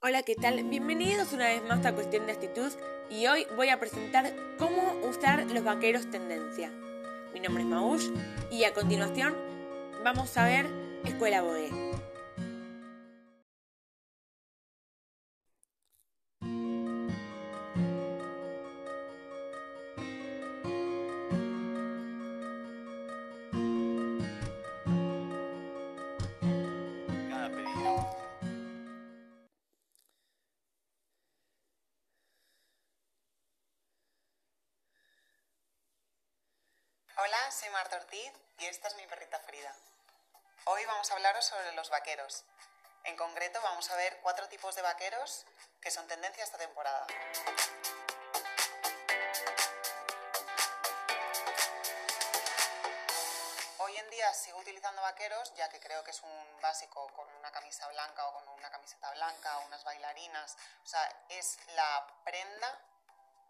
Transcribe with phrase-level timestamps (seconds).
[0.00, 0.62] Hola, ¿qué tal?
[0.62, 2.70] Bienvenidos una vez más a Cuestión de Actitud
[3.10, 6.70] y hoy voy a presentar cómo usar los vaqueros tendencia.
[7.34, 8.06] Mi nombre es Maush
[8.48, 9.34] y a continuación
[10.04, 10.66] vamos a ver
[11.04, 11.97] Escuela Bogue.
[37.20, 39.74] Hola, soy Marta Ortiz y esta es mi perrita Frida.
[40.66, 42.44] Hoy vamos a hablaros sobre los vaqueros.
[43.02, 45.44] En concreto vamos a ver cuatro tipos de vaqueros
[45.80, 47.04] que son tendencia esta temporada.
[53.78, 57.50] Hoy en día sigo utilizando vaqueros ya que creo que es un básico con una
[57.50, 60.56] camisa blanca o con una camiseta blanca o unas bailarinas.
[60.84, 62.78] O sea, es la prenda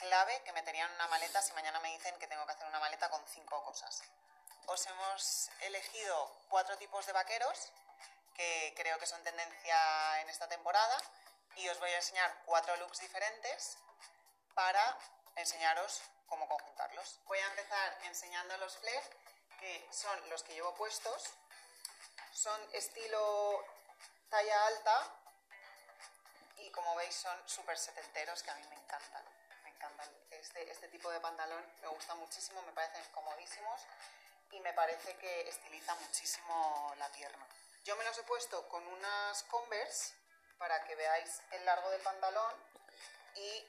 [0.00, 2.80] clave que metería en una maleta si mañana me dicen que tengo que hacer una
[2.80, 4.02] maleta con cinco cosas.
[4.66, 7.70] Os hemos elegido cuatro tipos de vaqueros
[8.34, 10.96] que creo que son tendencia en esta temporada
[11.56, 13.76] y os voy a enseñar cuatro looks diferentes
[14.54, 14.96] para
[15.36, 17.18] enseñaros cómo conjuntarlos.
[17.26, 19.06] Voy a empezar enseñando los flex,
[19.58, 21.30] que son los que llevo puestos.
[22.32, 23.64] Son estilo
[24.30, 25.06] talla alta
[26.58, 29.39] y como veis son súper setenteros que a mí me encantan
[29.80, 30.10] encantan.
[30.30, 33.80] Este, este tipo de pantalón me gusta muchísimo, me parecen comodísimos
[34.50, 37.46] y me parece que estiliza muchísimo la pierna.
[37.84, 40.12] Yo me los he puesto con unas Converse
[40.58, 42.54] para que veáis el largo del pantalón
[43.36, 43.64] y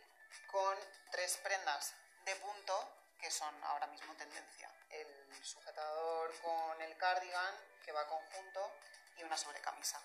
[0.51, 0.77] con
[1.11, 1.93] tres prendas
[2.25, 4.69] de punto que son ahora mismo tendencia.
[4.89, 8.69] El sujetador con el cardigan que va conjunto
[9.17, 10.01] y una sobrecamisa.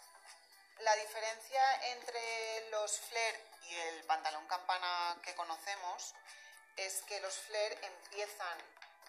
[0.81, 6.15] La diferencia entre los flare y el pantalón campana que conocemos
[6.77, 8.59] es que los flare empiezan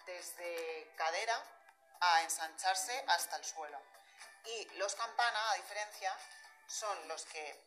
[0.06, 1.42] desde cadera
[2.00, 3.78] a ensancharse hasta el suelo.
[4.46, 6.16] Y los campana, a diferencia,
[6.66, 7.62] son los que,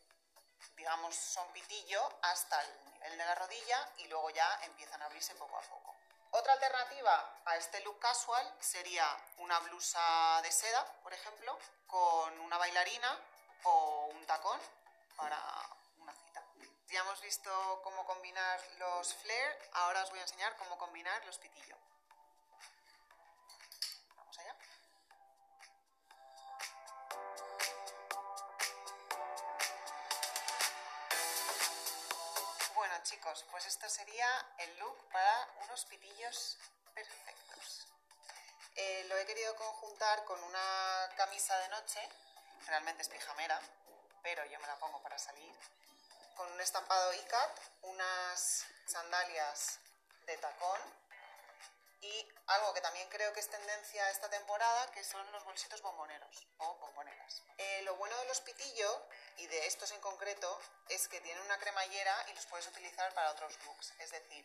[0.76, 5.34] digamos, son pitillo hasta el nivel de la rodilla y luego ya empiezan a abrirse
[5.36, 5.94] poco a poco.
[6.32, 9.06] Otra alternativa a este look casual sería
[9.38, 11.56] una blusa de seda, por ejemplo,
[11.86, 13.16] con una bailarina
[13.64, 14.58] o un tacón
[15.16, 15.38] para
[15.98, 16.42] una cita.
[16.88, 21.38] Ya hemos visto cómo combinar los flare, ahora os voy a enseñar cómo combinar los
[21.38, 21.76] pitillo.
[24.16, 24.56] Vamos allá.
[32.74, 34.28] Bueno chicos, pues esto sería
[34.58, 36.58] el look para unos pitillos
[36.94, 37.86] perfectos.
[38.74, 42.08] Eh, lo he querido conjuntar con una camisa de noche
[42.66, 43.60] realmente es pijamera,
[44.22, 45.54] pero yo me la pongo para salir.
[46.36, 49.78] Con un estampado ICAT, unas sandalias
[50.26, 50.80] de tacón
[52.00, 56.46] y algo que también creo que es tendencia esta temporada, que son los bolsitos bomboneros
[56.58, 57.42] o bomboneras.
[57.58, 59.06] Eh, lo bueno de los pitillo,
[59.38, 63.30] y de estos en concreto, es que tienen una cremallera y los puedes utilizar para
[63.30, 63.92] otros looks.
[63.98, 64.44] Es decir,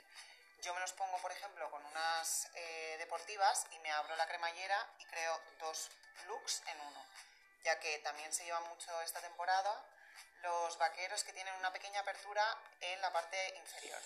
[0.62, 4.88] yo me los pongo, por ejemplo, con unas eh, deportivas y me abro la cremallera
[5.00, 5.90] y creo dos
[6.28, 7.06] looks en uno
[7.64, 9.84] ya que también se lleva mucho esta temporada
[10.44, 12.44] los vaqueros que tienen una pequeña apertura
[12.82, 14.02] en la parte inferior.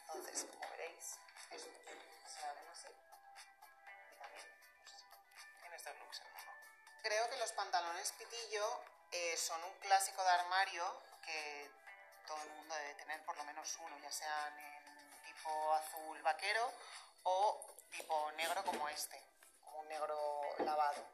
[0.00, 1.18] Entonces, como veréis,
[1.48, 4.46] se abren así y también
[4.78, 5.04] pues,
[5.64, 6.22] en estos looks
[7.02, 11.70] Creo que los pantalones pitillo eh, son un clásico de armario que
[12.26, 16.72] todo el mundo debe tener por lo menos uno, ya sean en tipo azul vaquero
[17.22, 19.22] o tipo negro como este,
[19.64, 21.06] como un negro lavado.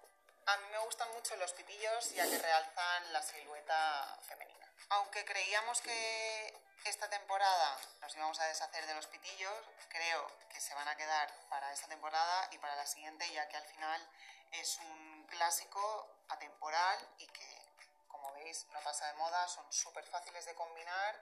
[0.47, 4.71] A mí me gustan mucho los pitillos ya que realzan la silueta femenina.
[4.91, 9.54] Aunque creíamos que esta temporada nos íbamos a deshacer de los pitillos,
[9.88, 13.56] creo que se van a quedar para esta temporada y para la siguiente, ya que
[13.56, 14.06] al final
[14.53, 17.62] es un clásico atemporal y que,
[18.09, 21.21] como veis, no pasa de moda, son súper fáciles de combinar.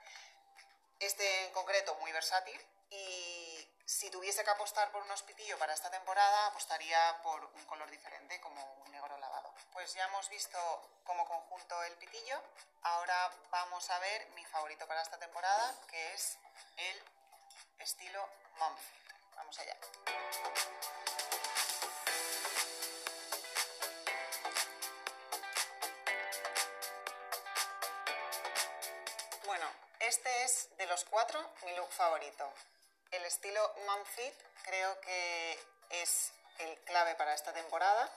[0.99, 2.61] Este en concreto muy versátil,
[2.91, 7.91] y si tuviese que apostar por un hospitillo para esta temporada, apostaría por un color
[7.91, 9.53] diferente, como un negro lavado.
[9.73, 10.59] Pues ya hemos visto
[11.05, 12.41] como conjunto el pitillo,
[12.83, 16.39] ahora vamos a ver mi favorito para esta temporada, que es
[16.77, 17.03] el
[17.79, 19.03] estilo Mumford.
[19.37, 19.77] Vamos allá.
[29.45, 29.67] Bueno,
[29.99, 32.53] este es de los cuatro mi look favorito.
[33.13, 35.59] El estilo Manfit creo que
[35.91, 38.11] es el clave para esta temporada.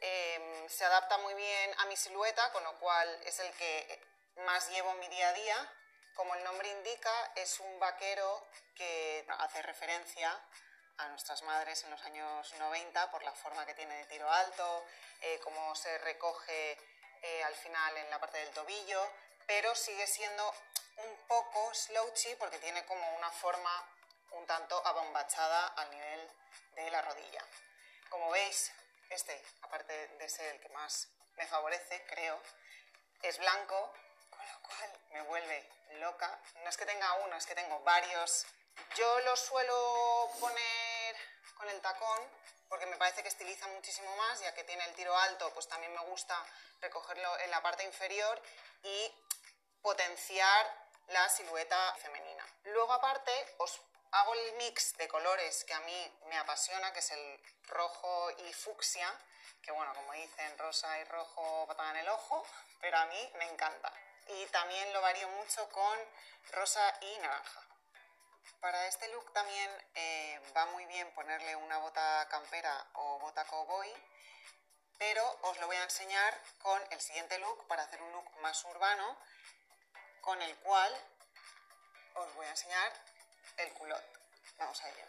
[0.00, 4.00] Em, se adapta muy bien a mi silueta, con lo cual es el que
[4.46, 5.72] más llevo mi día a día.
[6.14, 10.34] Como el nombre indica, es un vaquero que hace referencia
[10.96, 14.86] a nuestras madres en los años 90 por la forma que tiene de tiro alto,
[15.20, 16.78] eh, cómo se recoge
[17.20, 19.06] eh, al final en la parte del tobillo,
[19.46, 20.54] pero sigue siendo
[20.98, 23.88] un poco slouchy porque tiene como una forma
[24.32, 26.30] un tanto abombachada al nivel
[26.74, 27.44] de la rodilla.
[28.08, 28.72] Como veis,
[29.10, 32.40] este, aparte de ser el que más me favorece, creo,
[33.22, 33.92] es blanco,
[34.30, 35.68] con lo cual me vuelve
[36.00, 36.38] loca.
[36.62, 38.46] No es que tenga uno, es que tengo varios.
[38.96, 41.16] Yo lo suelo poner
[41.56, 42.20] con el tacón
[42.68, 45.92] porque me parece que estiliza muchísimo más, ya que tiene el tiro alto, pues también
[45.92, 46.36] me gusta
[46.80, 48.40] recogerlo en la parte inferior
[48.82, 49.12] y
[49.80, 52.44] potenciar la silueta femenina.
[52.64, 53.80] Luego aparte os
[54.12, 58.52] hago el mix de colores que a mí me apasiona, que es el rojo y
[58.52, 59.12] fucsia,
[59.62, 62.44] que bueno, como dicen, rosa y rojo patada en el ojo,
[62.80, 63.92] pero a mí me encanta.
[64.28, 65.98] Y también lo varío mucho con
[66.52, 67.62] rosa y naranja.
[68.60, 73.88] Para este look también eh, va muy bien ponerle una bota campera o bota cowboy,
[74.98, 78.64] pero os lo voy a enseñar con el siguiente look para hacer un look más
[78.64, 79.16] urbano,
[80.20, 80.94] con el cual
[82.14, 82.92] os voy a enseñar
[83.56, 84.04] el culot.
[84.58, 85.04] Vamos a ello.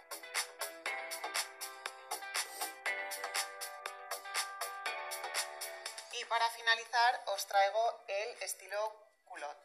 [6.11, 8.95] Y para finalizar os traigo el estilo
[9.25, 9.57] culot.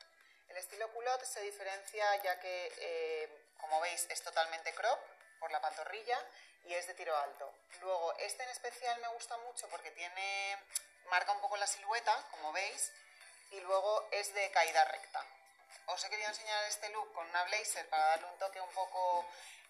[0.49, 5.00] El estilo culot se diferencia ya que, eh, como veis, es totalmente crop
[5.41, 6.19] por la pantorrilla
[6.64, 7.52] y es de tiro alto.
[7.81, 10.58] Luego, este en especial me gusta mucho porque tiene,
[11.06, 12.93] marca un poco la silueta, como veis,
[13.50, 15.25] y luego es de caída recta
[15.86, 19.26] os he querido enseñar este look con una blazer para darle un toque un poco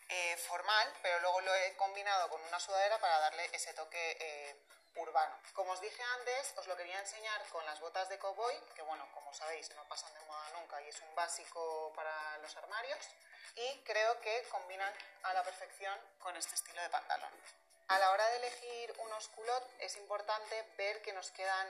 [0.08, 4.56] eh, formal, pero luego lo he combinado con una sudadera para darle ese toque eh,
[4.96, 5.38] urbano.
[5.52, 9.08] Como os dije antes, os lo quería enseñar con las botas de cowboy, que bueno,
[9.12, 13.08] como sabéis, no pasan de moda nunca y es un básico para los armarios,
[13.56, 17.32] y creo que combinan a la perfección con este estilo de pantalón.
[17.88, 21.69] A la hora de elegir unos culottes es importante ver que nos quedan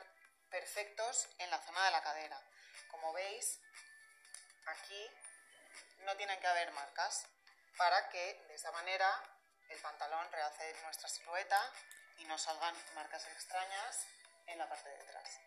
[0.50, 2.40] perfectos en la zona de la cadera.
[2.88, 3.60] Como veis,
[4.66, 5.10] aquí
[6.04, 7.26] no tienen que haber marcas
[7.76, 9.08] para que de esa manera
[9.68, 11.60] el pantalón realce nuestra silueta
[12.18, 14.06] y no salgan marcas extrañas
[14.46, 15.40] en la parte de detrás.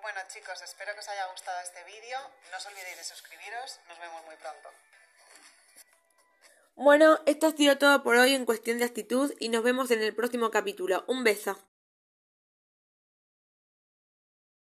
[0.00, 2.18] Bueno chicos, espero que os haya gustado este vídeo.
[2.50, 3.80] No os olvidéis de suscribiros.
[3.88, 4.70] Nos vemos muy pronto.
[6.74, 10.02] Bueno, esto ha sido todo por hoy en cuestión de actitud y nos vemos en
[10.02, 11.04] el próximo capítulo.
[11.06, 11.71] Un beso.